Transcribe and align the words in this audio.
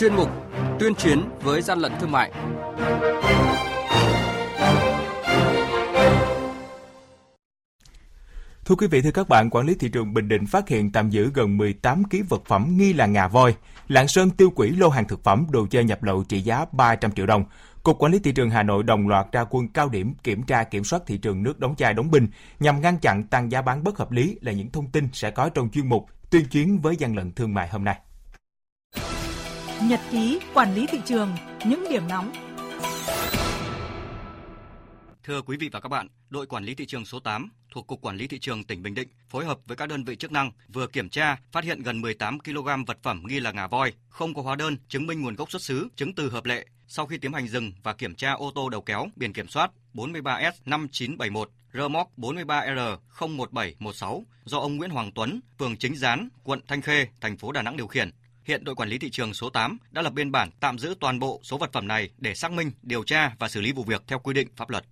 chuyên 0.00 0.14
mục 0.14 0.30
Tuyên 0.78 0.94
chiến 0.94 1.22
với 1.42 1.62
gian 1.62 1.78
lận 1.78 1.92
thương 2.00 2.10
mại. 2.12 2.32
Thưa 8.64 8.74
quý 8.74 8.86
vị, 8.86 9.02
thưa 9.02 9.10
các 9.10 9.28
bạn, 9.28 9.50
quản 9.50 9.66
lý 9.66 9.74
thị 9.74 9.88
trường 9.88 10.14
Bình 10.14 10.28
Định 10.28 10.46
phát 10.46 10.68
hiện 10.68 10.92
tạm 10.92 11.10
giữ 11.10 11.30
gần 11.34 11.56
18 11.56 12.02
kg 12.10 12.22
vật 12.28 12.42
phẩm 12.46 12.76
nghi 12.76 12.92
là 12.92 13.06
ngà 13.06 13.28
voi. 13.28 13.54
Lạng 13.88 14.08
Sơn 14.08 14.30
tiêu 14.30 14.52
hủy 14.56 14.70
lô 14.70 14.88
hàng 14.88 15.08
thực 15.08 15.24
phẩm 15.24 15.46
đồ 15.50 15.66
chơi 15.70 15.84
nhập 15.84 16.02
lậu 16.02 16.24
trị 16.24 16.40
giá 16.40 16.64
300 16.72 17.12
triệu 17.12 17.26
đồng. 17.26 17.44
Cục 17.82 17.98
Quản 17.98 18.12
lý 18.12 18.18
thị 18.18 18.32
trường 18.32 18.50
Hà 18.50 18.62
Nội 18.62 18.82
đồng 18.82 19.08
loạt 19.08 19.26
ra 19.32 19.44
quân 19.50 19.68
cao 19.68 19.88
điểm 19.88 20.14
kiểm 20.22 20.42
tra 20.42 20.64
kiểm 20.64 20.84
soát 20.84 21.02
thị 21.06 21.18
trường 21.18 21.42
nước 21.42 21.58
đóng 21.58 21.76
chai 21.76 21.94
đóng 21.94 22.10
bình 22.10 22.28
nhằm 22.60 22.80
ngăn 22.80 22.98
chặn 22.98 23.26
tăng 23.26 23.52
giá 23.52 23.62
bán 23.62 23.84
bất 23.84 23.98
hợp 23.98 24.10
lý 24.10 24.38
là 24.40 24.52
những 24.52 24.70
thông 24.70 24.90
tin 24.90 25.08
sẽ 25.12 25.30
có 25.30 25.48
trong 25.48 25.70
chuyên 25.70 25.88
mục 25.88 26.06
tuyên 26.30 26.44
chiến 26.44 26.80
với 26.80 26.96
gian 26.96 27.16
lận 27.16 27.32
thương 27.32 27.54
mại 27.54 27.68
hôm 27.68 27.84
nay. 27.84 27.98
Nhật 29.88 30.00
ký 30.10 30.40
quản 30.54 30.74
lý 30.74 30.86
thị 30.86 30.98
trường, 31.04 31.36
những 31.66 31.84
điểm 31.90 32.08
nóng. 32.08 32.32
Thưa 35.24 35.42
quý 35.42 35.56
vị 35.56 35.68
và 35.72 35.80
các 35.80 35.88
bạn, 35.88 36.08
đội 36.30 36.46
quản 36.46 36.64
lý 36.64 36.74
thị 36.74 36.86
trường 36.86 37.04
số 37.04 37.20
8 37.20 37.50
thuộc 37.70 37.86
Cục 37.86 38.00
Quản 38.00 38.16
lý 38.16 38.26
Thị 38.26 38.38
trường 38.38 38.64
tỉnh 38.64 38.82
Bình 38.82 38.94
Định 38.94 39.08
phối 39.28 39.44
hợp 39.44 39.58
với 39.66 39.76
các 39.76 39.88
đơn 39.88 40.04
vị 40.04 40.16
chức 40.16 40.32
năng 40.32 40.52
vừa 40.68 40.86
kiểm 40.86 41.08
tra 41.08 41.36
phát 41.52 41.64
hiện 41.64 41.82
gần 41.82 42.00
18 42.00 42.38
kg 42.40 42.84
vật 42.86 42.98
phẩm 43.02 43.22
nghi 43.26 43.40
là 43.40 43.52
ngà 43.52 43.66
voi, 43.66 43.92
không 44.08 44.34
có 44.34 44.42
hóa 44.42 44.56
đơn 44.56 44.76
chứng 44.88 45.06
minh 45.06 45.20
nguồn 45.20 45.34
gốc 45.34 45.50
xuất 45.50 45.62
xứ, 45.62 45.88
chứng 45.96 46.14
từ 46.14 46.30
hợp 46.30 46.44
lệ. 46.44 46.66
Sau 46.88 47.06
khi 47.06 47.18
tiến 47.18 47.32
hành 47.32 47.48
dừng 47.48 47.72
và 47.82 47.92
kiểm 47.92 48.14
tra 48.14 48.32
ô 48.32 48.52
tô 48.54 48.68
đầu 48.68 48.82
kéo 48.82 49.06
biển 49.16 49.32
kiểm 49.32 49.48
soát 49.48 49.70
43S5971 49.94 51.44
rơ 51.74 51.88
móc 51.88 52.18
43R01716 52.18 54.22
do 54.44 54.58
ông 54.58 54.76
Nguyễn 54.76 54.90
Hoàng 54.90 55.12
Tuấn, 55.14 55.40
phường 55.58 55.76
Chính 55.76 55.96
Gián, 55.96 56.28
quận 56.44 56.60
Thanh 56.68 56.82
Khê, 56.82 57.08
thành 57.20 57.36
phố 57.36 57.52
Đà 57.52 57.62
Nẵng 57.62 57.76
điều 57.76 57.86
khiển. 57.86 58.10
Hiện 58.44 58.64
đội 58.64 58.74
quản 58.74 58.88
lý 58.88 58.98
thị 58.98 59.10
trường 59.10 59.34
số 59.34 59.50
8 59.50 59.78
đã 59.90 60.02
lập 60.02 60.12
biên 60.12 60.32
bản 60.32 60.50
tạm 60.60 60.78
giữ 60.78 60.94
toàn 61.00 61.18
bộ 61.18 61.40
số 61.42 61.58
vật 61.58 61.72
phẩm 61.72 61.88
này 61.88 62.10
để 62.18 62.34
xác 62.34 62.52
minh, 62.52 62.70
điều 62.82 63.04
tra 63.04 63.32
và 63.38 63.48
xử 63.48 63.60
lý 63.60 63.72
vụ 63.72 63.84
việc 63.84 64.02
theo 64.06 64.18
quy 64.18 64.34
định 64.34 64.48
pháp 64.56 64.70
luật. 64.70 64.84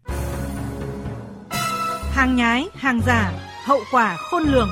Hàng 2.12 2.36
nhái, 2.36 2.68
hàng 2.74 3.00
giả, 3.06 3.32
hậu 3.64 3.80
quả 3.92 4.16
khôn 4.16 4.42
lường. 4.42 4.68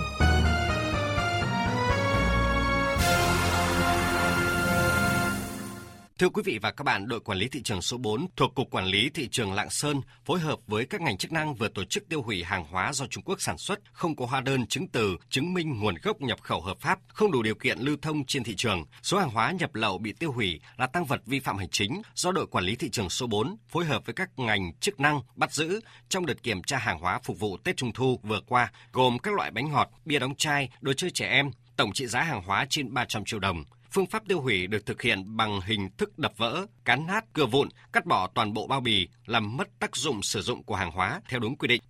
Thưa 6.18 6.28
quý 6.28 6.42
vị 6.44 6.58
và 6.62 6.70
các 6.70 6.84
bạn, 6.84 7.08
đội 7.08 7.20
quản 7.20 7.38
lý 7.38 7.48
thị 7.48 7.62
trường 7.62 7.82
số 7.82 7.96
4 7.98 8.26
thuộc 8.36 8.54
Cục 8.54 8.70
Quản 8.70 8.86
lý 8.86 9.10
Thị 9.10 9.28
trường 9.28 9.52
Lạng 9.52 9.70
Sơn 9.70 10.00
phối 10.24 10.40
hợp 10.40 10.58
với 10.66 10.86
các 10.86 11.00
ngành 11.00 11.18
chức 11.18 11.32
năng 11.32 11.54
vừa 11.54 11.68
tổ 11.68 11.84
chức 11.84 12.08
tiêu 12.08 12.22
hủy 12.22 12.44
hàng 12.44 12.64
hóa 12.70 12.92
do 12.92 13.06
Trung 13.06 13.24
Quốc 13.24 13.40
sản 13.40 13.58
xuất, 13.58 13.80
không 13.92 14.16
có 14.16 14.26
hóa 14.26 14.40
đơn 14.40 14.66
chứng 14.66 14.88
từ, 14.88 15.16
chứng 15.30 15.54
minh 15.54 15.80
nguồn 15.80 15.94
gốc 16.02 16.20
nhập 16.20 16.42
khẩu 16.42 16.60
hợp 16.60 16.80
pháp, 16.80 16.98
không 17.08 17.30
đủ 17.30 17.42
điều 17.42 17.54
kiện 17.54 17.78
lưu 17.78 17.96
thông 18.02 18.24
trên 18.24 18.44
thị 18.44 18.54
trường. 18.56 18.84
Số 19.02 19.18
hàng 19.18 19.30
hóa 19.30 19.52
nhập 19.52 19.74
lậu 19.74 19.98
bị 19.98 20.12
tiêu 20.12 20.32
hủy 20.32 20.60
là 20.76 20.86
tăng 20.86 21.04
vật 21.04 21.20
vi 21.26 21.40
phạm 21.40 21.58
hành 21.58 21.68
chính 21.68 22.02
do 22.14 22.32
đội 22.32 22.46
quản 22.46 22.64
lý 22.64 22.76
thị 22.76 22.90
trường 22.90 23.10
số 23.10 23.26
4 23.26 23.56
phối 23.68 23.84
hợp 23.84 24.06
với 24.06 24.14
các 24.14 24.38
ngành 24.38 24.72
chức 24.80 25.00
năng 25.00 25.20
bắt 25.34 25.52
giữ 25.52 25.80
trong 26.08 26.26
đợt 26.26 26.42
kiểm 26.42 26.62
tra 26.62 26.78
hàng 26.78 26.98
hóa 26.98 27.20
phục 27.24 27.38
vụ 27.38 27.56
Tết 27.56 27.76
Trung 27.76 27.92
thu 27.92 28.20
vừa 28.22 28.40
qua, 28.46 28.72
gồm 28.92 29.18
các 29.18 29.34
loại 29.34 29.50
bánh 29.50 29.72
ngọt, 29.72 29.90
bia 30.04 30.18
đóng 30.18 30.34
chai, 30.34 30.68
đồ 30.80 30.92
chơi 30.92 31.10
trẻ 31.10 31.28
em, 31.28 31.50
tổng 31.76 31.92
trị 31.92 32.06
giá 32.06 32.22
hàng 32.22 32.42
hóa 32.42 32.66
trên 32.70 32.94
300 32.94 33.24
triệu 33.24 33.40
đồng. 33.40 33.64
Phương 33.96 34.06
pháp 34.06 34.22
tiêu 34.28 34.40
hủy 34.40 34.66
được 34.66 34.86
thực 34.86 35.02
hiện 35.02 35.36
bằng 35.36 35.60
hình 35.60 35.88
thức 35.98 36.18
đập 36.18 36.32
vỡ, 36.36 36.66
cán 36.84 37.06
nát, 37.06 37.24
cưa 37.32 37.46
vụn, 37.46 37.68
cắt 37.92 38.06
bỏ 38.06 38.28
toàn 38.34 38.52
bộ 38.54 38.66
bao 38.66 38.80
bì, 38.80 39.08
làm 39.26 39.56
mất 39.56 39.68
tác 39.78 39.96
dụng 39.96 40.22
sử 40.22 40.40
dụng 40.40 40.62
của 40.62 40.74
hàng 40.74 40.90
hóa 40.90 41.20
theo 41.28 41.40
đúng 41.40 41.56
quy 41.56 41.68
định. 41.68 41.82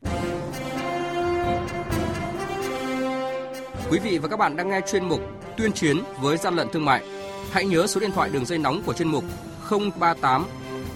Quý 3.90 3.98
vị 3.98 4.18
và 4.18 4.28
các 4.28 4.36
bạn 4.36 4.56
đang 4.56 4.68
nghe 4.68 4.80
chuyên 4.92 5.08
mục 5.08 5.20
Tuyên 5.56 5.72
chiến 5.72 5.96
với 6.20 6.36
gian 6.36 6.54
lận 6.54 6.68
thương 6.72 6.84
mại. 6.84 7.04
Hãy 7.52 7.64
nhớ 7.64 7.86
số 7.86 8.00
điện 8.00 8.10
thoại 8.14 8.30
đường 8.32 8.44
dây 8.44 8.58
nóng 8.58 8.82
của 8.82 8.92
chuyên 8.92 9.08
mục 9.08 9.24
038 9.70 10.46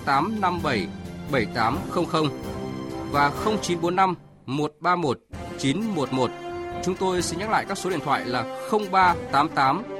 857 0.04 0.86
7800 1.32 2.30
và 3.10 3.30
0945 3.44 4.14
131 4.46 5.18
911. 5.58 6.30
Chúng 6.84 6.94
tôi 6.96 7.22
xin 7.22 7.38
nhắc 7.38 7.50
lại 7.50 7.64
các 7.68 7.78
số 7.78 7.90
điện 7.90 8.00
thoại 8.04 8.24
là 8.26 8.68
0388 8.90 9.99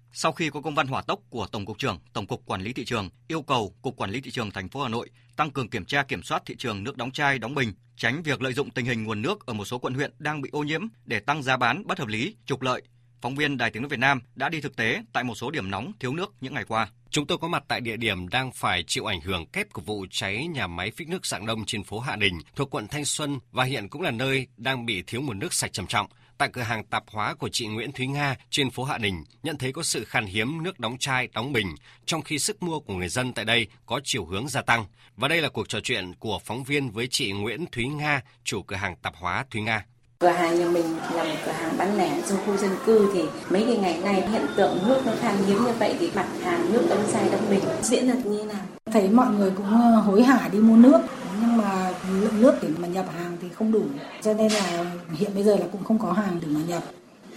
sau 0.13 0.31
khi 0.31 0.49
có 0.49 0.61
công 0.61 0.75
văn 0.75 0.87
hỏa 0.87 1.01
tốc 1.01 1.19
của 1.29 1.47
Tổng 1.47 1.65
cục 1.65 1.77
trưởng 1.77 1.99
Tổng 2.13 2.27
cục 2.27 2.45
Quản 2.45 2.61
lý 2.61 2.73
thị 2.73 2.85
trường 2.85 3.09
yêu 3.27 3.41
cầu 3.41 3.75
Cục 3.81 3.97
Quản 3.97 4.11
lý 4.11 4.21
thị 4.21 4.31
trường 4.31 4.51
thành 4.51 4.69
phố 4.69 4.83
Hà 4.83 4.89
Nội 4.89 5.09
tăng 5.35 5.51
cường 5.51 5.69
kiểm 5.69 5.85
tra 5.85 6.03
kiểm 6.03 6.23
soát 6.23 6.43
thị 6.45 6.55
trường 6.59 6.83
nước 6.83 6.97
đóng 6.97 7.11
chai, 7.11 7.39
đóng 7.39 7.55
bình, 7.55 7.73
tránh 7.97 8.23
việc 8.23 8.41
lợi 8.41 8.53
dụng 8.53 8.69
tình 8.69 8.85
hình 8.85 9.03
nguồn 9.03 9.21
nước 9.21 9.45
ở 9.45 9.53
một 9.53 9.65
số 9.65 9.77
quận 9.77 9.93
huyện 9.93 10.11
đang 10.19 10.41
bị 10.41 10.49
ô 10.51 10.63
nhiễm 10.63 10.81
để 11.05 11.19
tăng 11.19 11.43
giá 11.43 11.57
bán 11.57 11.87
bất 11.87 11.99
hợp 11.99 12.07
lý, 12.07 12.35
trục 12.45 12.61
lợi. 12.61 12.81
Phóng 13.21 13.35
viên 13.35 13.57
Đài 13.57 13.71
Tiếng 13.71 13.83
nói 13.83 13.89
Việt 13.89 13.99
Nam 13.99 14.21
đã 14.35 14.49
đi 14.49 14.61
thực 14.61 14.75
tế 14.75 15.03
tại 15.13 15.23
một 15.23 15.35
số 15.35 15.51
điểm 15.51 15.71
nóng 15.71 15.91
thiếu 15.99 16.13
nước 16.13 16.33
những 16.41 16.53
ngày 16.53 16.65
qua. 16.67 16.89
Chúng 17.09 17.27
tôi 17.27 17.37
có 17.37 17.47
mặt 17.47 17.63
tại 17.67 17.81
địa 17.81 17.97
điểm 17.97 18.27
đang 18.27 18.51
phải 18.51 18.83
chịu 18.87 19.05
ảnh 19.05 19.21
hưởng 19.21 19.45
kép 19.45 19.73
của 19.73 19.81
vụ 19.81 20.05
cháy 20.09 20.47
nhà 20.47 20.67
máy 20.67 20.91
phích 20.91 21.09
nước 21.09 21.25
dạng 21.25 21.45
đông 21.45 21.65
trên 21.65 21.83
phố 21.83 21.99
Hạ 21.99 22.15
Đình 22.15 22.39
thuộc 22.55 22.75
quận 22.75 22.87
Thanh 22.87 23.05
Xuân 23.05 23.39
và 23.51 23.63
hiện 23.63 23.89
cũng 23.89 24.01
là 24.01 24.11
nơi 24.11 24.47
đang 24.57 24.85
bị 24.85 25.03
thiếu 25.07 25.21
nguồn 25.21 25.39
nước 25.39 25.53
sạch 25.53 25.73
trầm 25.73 25.87
trọng 25.87 26.07
tại 26.41 26.49
cửa 26.53 26.61
hàng 26.61 26.83
tạp 26.83 27.03
hóa 27.07 27.33
của 27.33 27.49
chị 27.51 27.67
Nguyễn 27.67 27.91
Thúy 27.91 28.07
Nga 28.07 28.35
trên 28.49 28.69
phố 28.69 28.83
Hạ 28.83 28.97
Đình 28.97 29.23
nhận 29.43 29.57
thấy 29.57 29.71
có 29.71 29.83
sự 29.83 30.05
khan 30.05 30.25
hiếm 30.25 30.63
nước 30.63 30.79
đóng 30.79 30.97
chai, 30.97 31.27
đóng 31.33 31.53
bình, 31.53 31.67
trong 32.05 32.21
khi 32.21 32.39
sức 32.39 32.63
mua 32.63 32.79
của 32.79 32.93
người 32.93 33.09
dân 33.09 33.33
tại 33.33 33.45
đây 33.45 33.67
có 33.85 33.99
chiều 34.03 34.25
hướng 34.25 34.47
gia 34.47 34.61
tăng. 34.61 34.85
Và 35.17 35.27
đây 35.27 35.41
là 35.41 35.49
cuộc 35.49 35.69
trò 35.69 35.79
chuyện 35.83 36.13
của 36.19 36.39
phóng 36.45 36.63
viên 36.63 36.89
với 36.89 37.07
chị 37.07 37.31
Nguyễn 37.31 37.65
Thúy 37.71 37.87
Nga, 37.87 38.21
chủ 38.43 38.61
cửa 38.61 38.75
hàng 38.75 38.95
tạp 38.95 39.15
hóa 39.15 39.45
Thúy 39.51 39.61
Nga. 39.61 39.85
Cửa 40.19 40.27
hàng 40.27 40.59
nhà 40.59 40.65
mình 40.65 40.97
là 41.13 41.23
một 41.23 41.35
cửa 41.45 41.51
hàng 41.51 41.77
bán 41.77 41.97
lẻ 41.97 42.21
trong 42.29 42.37
khu 42.45 42.57
dân 42.57 42.71
cư 42.85 43.11
thì 43.13 43.23
mấy 43.49 43.65
cái 43.65 43.77
ngày 43.77 43.97
nay 44.03 44.29
hiện 44.31 44.45
tượng 44.55 44.77
nước 44.87 45.01
nó 45.05 45.11
khan 45.21 45.35
hiếm 45.47 45.57
như 45.65 45.71
vậy 45.79 45.95
thì 45.99 46.11
mặt 46.15 46.27
hàng 46.43 46.73
nước 46.73 46.85
đóng 46.89 47.03
chai 47.13 47.29
đóng 47.31 47.49
bình 47.49 47.63
diễn 47.81 48.07
ra 48.07 48.13
như 48.13 48.43
nào? 48.43 48.65
Thấy 48.93 49.09
mọi 49.09 49.33
người 49.33 49.51
cũng 49.57 49.65
ờ, 49.65 49.99
hối 49.99 50.23
hả 50.23 50.49
đi 50.51 50.59
mua 50.59 50.77
nước 50.77 51.01
nhưng 51.41 51.57
mà 51.57 51.93
lượng 52.21 52.41
nước 52.41 52.57
để 52.61 52.69
mà 52.77 52.87
nhập 52.87 53.05
hàng 53.13 53.30
không 53.53 53.71
đủ. 53.71 53.83
Cho 54.21 54.33
nên 54.33 54.51
là 54.51 54.85
hiện 55.11 55.31
bây 55.33 55.43
giờ 55.43 55.55
là 55.55 55.65
cũng 55.71 55.83
không 55.83 55.99
có 55.99 56.11
hàng 56.11 56.39
để 56.41 56.47
mà 56.47 56.59
nhập. 56.67 56.83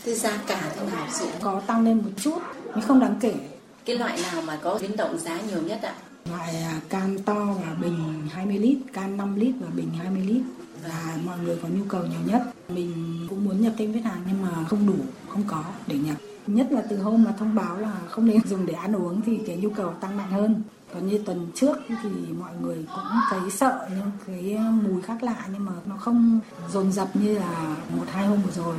Thế 0.04 0.14
giá 0.14 0.41
cả 0.47 0.72
thế 0.76 0.86
nào 0.86 1.06
chị? 1.19 1.25
có 1.41 1.60
tăng 1.66 1.84
lên 1.84 1.98
một 1.98 2.10
chút 2.16 2.38
nhưng 2.66 2.80
không 2.80 3.00
đáng 3.00 3.16
kể. 3.20 3.34
Cái 3.84 3.98
loại 3.98 4.19
nào 4.22 4.42
mà 4.42 4.58
có 4.62 4.78
biến 4.82 4.97
động 4.97 5.19
giá 5.19 5.41
nhiều 5.41 5.62
nhất 5.62 5.78
ạ? 5.82 5.94
loại 6.30 6.56
à, 6.56 6.80
can 6.88 7.19
to 7.19 7.34
và 7.34 7.75
bình 7.80 8.28
20 8.30 8.58
lít 8.58 8.78
can 8.92 9.16
5 9.16 9.36
lít 9.36 9.54
và 9.60 9.69
bình 9.76 9.88
20 9.98 10.22
lít 10.22 10.42
và 10.88 11.16
mọi 11.26 11.38
người 11.38 11.56
có 11.62 11.69
nhu 11.69 11.84
cầu 11.88 12.02
nhiều 12.02 12.20
nhất. 12.26 12.42
Mình 12.69 13.26
cũng 13.31 13.44
muốn 13.44 13.60
nhập 13.60 13.72
thêm 13.78 13.92
vết 13.92 14.00
hàng 14.00 14.22
nhưng 14.26 14.42
mà 14.42 14.64
không 14.69 14.86
đủ 14.86 14.94
không 15.28 15.44
có 15.46 15.64
để 15.86 15.96
nhập. 15.98 16.16
Nhất 16.46 16.66
là 16.70 16.82
từ 16.88 16.96
hôm 16.96 17.25
mà 17.25 17.34
thông 17.38 17.54
báo 17.54 17.78
là 17.78 17.92
không 18.08 18.26
nên 18.26 18.41
dùng 18.48 18.66
để 18.66 18.75
ăn 18.75 18.96
uống 18.96 19.20
thì 19.26 19.38
cái 19.46 19.56
nhu 19.56 19.70
cầu 19.70 19.92
tăng 20.00 20.16
mạnh 20.16 20.31
hơn 20.31 20.62
còn 20.94 21.06
như 21.06 21.19
tuần 21.27 21.50
trước 21.55 21.77
thì 21.88 22.09
mọi 22.38 22.53
người 22.60 22.77
cũng 22.94 23.05
thấy 23.31 23.50
sợ 23.50 23.88
nhưng 23.91 24.10
cái 24.27 24.59
mùi 24.82 25.03
khác 25.03 25.22
lạ 25.22 25.49
nhưng 25.53 25.65
mà 25.65 25.72
nó 25.87 25.97
không 25.97 26.41
dồn 26.69 26.93
dập 26.93 27.09
như 27.15 27.38
là 27.38 27.77
một 27.97 28.05
hai 28.09 28.27
hôm 28.27 28.43
vừa 28.43 28.50
rồi 28.50 28.77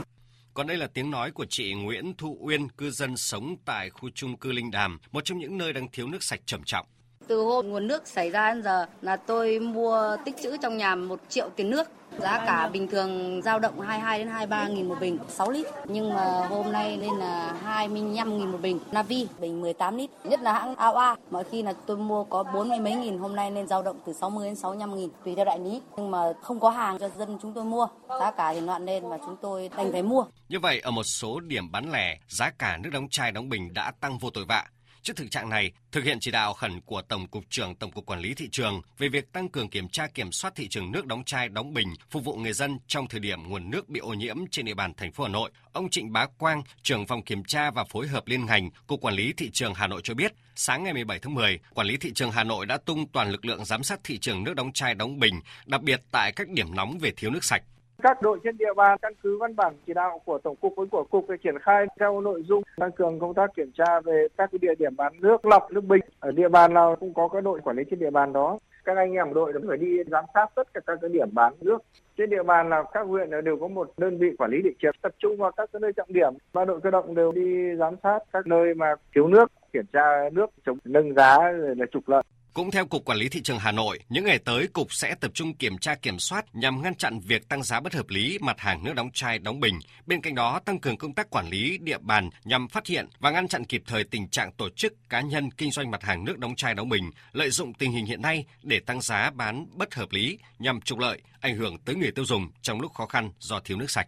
Còn 0.54 0.68
đây 0.68 0.78
là 0.78 0.88
tiếng 0.88 1.12
nói 1.12 1.32
của 1.32 1.46
chị 1.50 1.74
Nguyễn 1.74 2.14
Thu 2.18 2.38
Uyên, 2.42 2.70
cư 2.70 2.92
dân 2.92 3.18
sống 3.18 3.56
tại 3.66 3.90
khu 3.90 4.10
chung 4.16 4.38
cư 4.38 4.52
Linh 4.52 4.72
Đàm, 4.72 5.00
một 5.12 5.26
trong 5.26 5.38
những 5.38 5.58
nơi 5.58 5.74
đang 5.74 5.88
thiếu 5.92 6.08
nước 6.08 6.24
sạch 6.24 6.40
trầm 6.46 6.64
trọng. 6.66 6.86
Từ 7.28 7.42
hôm 7.42 7.68
nguồn 7.68 7.88
nước 7.88 8.08
xảy 8.08 8.30
ra 8.30 8.54
đến 8.54 8.64
giờ 8.64 8.86
là 9.02 9.16
tôi 9.16 9.60
mua 9.60 10.18
tích 10.26 10.36
trữ 10.44 10.58
trong 10.58 10.78
nhà 10.78 10.96
1 10.96 11.20
triệu 11.30 11.50
tiền 11.56 11.70
nước. 11.70 11.88
Giá 12.20 12.44
cả 12.46 12.70
bình 12.74 12.88
thường 12.88 13.42
dao 13.42 13.60
động 13.60 13.80
22 13.80 14.20
đến 14.20 14.28
23 14.28 14.68
nghìn 14.68 14.88
một 14.88 14.96
bình, 15.00 15.18
6 15.30 15.52
lít. 15.52 15.66
Nhưng 15.88 16.14
mà 16.14 16.48
hôm 16.50 16.72
nay 16.72 16.98
lên 16.98 17.16
là 17.20 17.54
25 17.64 18.38
nghìn 18.38 18.52
một 18.52 18.58
bình. 18.62 18.80
Navi, 18.92 19.28
bình 19.40 19.62
18 19.62 19.98
lít. 19.98 20.10
Nhất 20.24 20.42
là 20.42 20.54
hãng 20.54 20.76
AOA. 20.76 21.16
Mọi 21.32 21.44
khi 21.44 21.64
là 21.64 21.74
tôi 21.86 21.98
mua 21.98 22.24
có 22.24 22.44
40 22.44 22.80
mấy 22.80 22.96
nghìn, 22.96 23.18
hôm 23.18 23.36
nay 23.36 23.52
lên 23.52 23.68
dao 23.68 23.84
động 23.84 24.00
từ 24.06 24.14
60 24.14 24.48
đến 24.48 24.56
65 24.56 24.96
nghìn, 24.96 25.10
tùy 25.26 25.36
theo 25.36 25.46
đại 25.46 25.60
lý. 25.60 25.82
Nhưng 25.98 26.12
mà 26.12 26.20
không 26.42 26.60
có 26.60 26.70
hàng 26.70 27.00
cho 27.00 27.10
dân 27.10 27.38
chúng 27.42 27.54
tôi 27.54 27.66
mua. 27.66 27.88
Giá 28.20 28.32
cả 28.32 28.54
thì 28.54 28.62
loạn 28.62 28.86
lên 28.86 29.10
và 29.10 29.18
chúng 29.26 29.36
tôi 29.42 29.70
đành 29.78 29.92
phải 29.92 30.04
mua. 30.04 30.26
Như 30.50 30.60
vậy, 30.60 30.80
ở 30.80 30.92
một 30.92 31.04
số 31.04 31.40
điểm 31.40 31.72
bán 31.72 31.92
lẻ, 31.92 32.18
giá 32.28 32.52
cả 32.58 32.78
nước 32.78 32.90
đóng 32.94 33.08
chai 33.12 33.32
đóng 33.32 33.50
bình 33.50 33.74
đã 33.74 33.92
tăng 34.00 34.18
vô 34.18 34.30
tội 34.30 34.46
vạ. 34.48 34.66
Trước 35.06 35.18
thực 35.18 35.32
trạng 35.32 35.50
này, 35.50 35.72
thực 35.92 36.04
hiện 36.04 36.20
chỉ 36.20 36.32
đạo 36.32 36.54
khẩn 36.54 36.82
của 36.82 37.02
Tổng 37.02 37.28
cục 37.28 37.44
trưởng 37.50 37.76
Tổng 37.76 37.92
cục 37.92 38.06
Quản 38.06 38.20
lý 38.20 38.34
thị 38.34 38.50
trường 38.52 38.82
về 38.98 39.10
việc 39.10 39.32
tăng 39.32 39.50
cường 39.50 39.70
kiểm 39.70 39.90
tra 39.90 40.08
kiểm 40.08 40.32
soát 40.32 40.56
thị 40.56 40.68
trường 40.68 40.92
nước 40.92 41.06
đóng 41.06 41.24
chai, 41.24 41.50
đóng 41.50 41.74
bình 41.74 41.94
phục 42.10 42.24
vụ 42.24 42.36
người 42.36 42.54
dân 42.54 42.80
trong 42.88 43.08
thời 43.08 43.20
điểm 43.20 43.50
nguồn 43.50 43.70
nước 43.70 43.90
bị 43.90 44.00
ô 44.00 44.14
nhiễm 44.14 44.38
trên 44.52 44.66
địa 44.66 44.74
bàn 44.74 44.94
thành 44.94 45.12
phố 45.12 45.24
Hà 45.24 45.30
Nội, 45.30 45.52
ông 45.74 45.90
Trịnh 45.90 46.14
Bá 46.14 46.26
Quang, 46.26 46.64
trưởng 46.84 47.08
phòng 47.08 47.22
kiểm 47.22 47.44
tra 47.44 47.72
và 47.72 47.84
phối 47.84 48.08
hợp 48.08 48.28
liên 48.28 48.46
ngành, 48.46 48.70
Cục 48.88 49.02
Quản 49.02 49.16
lý 49.16 49.34
thị 49.34 49.50
trường 49.54 49.74
Hà 49.74 49.88
Nội 49.88 50.02
cho 50.04 50.14
biết, 50.14 50.34
sáng 50.56 50.84
ngày 50.84 50.94
17 50.94 51.20
tháng 51.20 51.34
10, 51.34 51.60
Quản 51.74 51.88
lý 51.88 51.98
thị 51.98 52.12
trường 52.16 52.32
Hà 52.32 52.44
Nội 52.44 52.66
đã 52.66 52.78
tung 52.78 53.08
toàn 53.08 53.32
lực 53.32 53.46
lượng 53.46 53.66
giám 53.66 53.84
sát 53.84 54.00
thị 54.04 54.18
trường 54.18 54.44
nước 54.44 54.54
đóng 54.56 54.74
chai, 54.74 54.94
đóng 54.94 55.20
bình, 55.20 55.40
đặc 55.66 55.82
biệt 55.82 56.02
tại 56.12 56.32
các 56.32 56.50
điểm 56.50 56.76
nóng 56.76 56.98
về 57.00 57.12
thiếu 57.18 57.32
nước 57.32 57.44
sạch. 57.44 57.64
Các 58.04 58.22
đội 58.22 58.40
trên 58.44 58.58
địa 58.58 58.74
bàn 58.76 58.98
căn 59.02 59.14
cứ 59.24 59.38
văn 59.38 59.56
bản 59.56 59.74
chỉ 59.88 59.94
đạo 59.94 60.22
của 60.26 60.38
Tổng 60.38 60.56
cục 60.56 60.74
với 60.76 60.88
của 60.88 61.04
cục 61.04 61.30
để 61.30 61.36
triển 61.44 61.60
khai 61.60 61.86
theo 62.00 62.22
nội 62.22 62.44
dung 62.48 62.64
tăng 62.78 62.92
cường 62.92 63.20
công 63.20 63.34
tác 63.34 63.56
kiểm 63.56 63.72
tra 63.72 64.00
về 64.00 64.28
các 64.38 64.50
cái 64.52 64.60
địa 64.62 64.76
điểm 64.80 64.96
bán 64.96 65.14
nước 65.20 65.46
lọc, 65.46 65.72
nước 65.72 65.84
bình. 65.84 66.02
Ở 66.20 66.32
địa 66.32 66.50
bàn 66.50 66.74
nào 66.74 66.96
cũng 67.00 67.14
có 67.14 67.28
các 67.28 67.44
đội 67.44 67.60
quản 67.64 67.78
lý 67.78 67.84
trên 67.90 68.00
địa 68.00 68.12
bàn 68.12 68.34
đó. 68.34 68.60
Các 68.86 68.98
anh 68.98 69.14
em 69.14 69.34
đội 69.34 69.54
phải 69.68 69.78
đi 69.78 70.04
giám 70.12 70.26
sát 70.34 70.48
tất 70.56 70.74
cả 70.74 70.82
các 70.86 70.98
cái 71.02 71.10
điểm 71.14 71.30
bán 71.34 71.54
nước 71.62 71.84
trên 72.18 72.30
địa 72.30 72.44
bàn 72.44 72.70
là 72.70 72.84
các 72.94 73.08
huyện 73.08 73.30
đều 73.44 73.58
có 73.62 73.68
một 73.68 73.92
đơn 73.98 74.18
vị 74.18 74.28
quản 74.38 74.52
lý 74.52 74.62
địa 74.62 74.74
trường 74.80 74.96
tập 75.02 75.12
trung 75.20 75.38
vào 75.38 75.52
các 75.52 75.70
cái 75.74 75.80
nơi 75.80 75.94
trọng 75.94 76.14
điểm 76.14 76.34
ba 76.54 76.66
đội 76.66 76.82
cơ 76.82 76.92
động 76.92 77.16
đều 77.16 77.32
đi 77.32 77.76
giám 77.80 77.96
sát 78.04 78.20
các 78.34 78.48
nơi 78.48 78.74
mà 78.74 78.96
thiếu 79.16 79.28
nước 79.28 79.52
kiểm 79.74 79.86
tra 79.94 80.30
nước 80.32 80.50
chống 80.66 80.78
nâng 80.86 81.14
giá 81.14 81.52
rồi 81.52 81.76
là 81.76 81.86
trục 81.92 82.10
lợi 82.10 82.24
cũng 82.56 82.72
theo 82.72 82.86
Cục 82.86 83.06
Quản 83.06 83.18
lý 83.18 83.30
Thị 83.30 83.42
trường 83.42 83.60
Hà 83.60 83.72
Nội, 83.72 84.00
những 84.10 84.26
ngày 84.26 84.40
tới 84.40 84.68
Cục 84.68 84.94
sẽ 84.94 85.16
tập 85.16 85.32
trung 85.34 85.54
kiểm 85.54 85.78
tra 85.78 85.96
kiểm 85.96 86.20
soát 86.20 86.56
nhằm 86.56 86.82
ngăn 86.82 86.96
chặn 86.96 87.20
việc 87.20 87.50
tăng 87.50 87.64
giá 87.64 87.80
bất 87.80 87.94
hợp 87.94 88.10
lý 88.10 88.38
mặt 88.42 88.60
hàng 88.60 88.84
nước 88.84 88.94
đóng 88.96 89.12
chai, 89.14 89.40
đóng 89.40 89.60
bình. 89.60 89.80
Bên 90.06 90.22
cạnh 90.22 90.36
đó, 90.36 90.60
tăng 90.66 90.80
cường 90.80 90.98
công 90.98 91.14
tác 91.14 91.30
quản 91.30 91.50
lý 91.50 91.78
địa 91.78 91.98
bàn 91.98 92.30
nhằm 92.44 92.68
phát 92.68 92.88
hiện 92.88 93.08
và 93.20 93.32
ngăn 93.32 93.48
chặn 93.48 93.66
kịp 93.66 93.84
thời 93.88 94.04
tình 94.04 94.28
trạng 94.28 94.52
tổ 94.52 94.70
chức 94.70 95.10
cá 95.10 95.22
nhân 95.22 95.52
kinh 95.52 95.72
doanh 95.72 95.92
mặt 95.92 96.04
hàng 96.04 96.26
nước 96.26 96.40
đóng 96.40 96.56
chai, 96.56 96.74
đóng 96.74 96.90
bình 96.90 97.12
lợi 97.34 97.50
dụng 97.50 97.74
tình 97.74 97.92
hình 97.92 98.06
hiện 98.06 98.22
nay 98.22 98.46
để 98.64 98.80
tăng 98.80 99.02
giá 99.02 99.32
bán 99.32 99.66
bất 99.74 99.96
hợp 99.96 100.12
lý 100.12 100.38
nhằm 100.60 100.82
trục 100.82 101.00
lợi, 101.00 101.22
ảnh 101.40 101.56
hưởng 101.56 101.78
tới 101.78 101.96
người 101.96 102.12
tiêu 102.12 102.26
dùng 102.26 102.50
trong 102.62 102.82
lúc 102.82 102.94
khó 102.94 103.06
khăn 103.06 103.32
do 103.40 103.60
thiếu 103.60 103.78
nước 103.78 103.92
sạch. 103.92 104.08